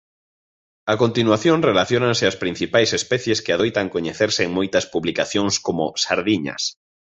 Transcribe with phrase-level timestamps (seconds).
[0.93, 6.63] A continuación relaciónanse as principais especies que adoitan coñecerse en moitas publicacións como "sardiñas".